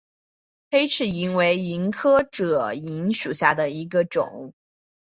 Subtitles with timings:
[0.71, 4.51] 黑翅萤为萤科熠萤属下的一个种。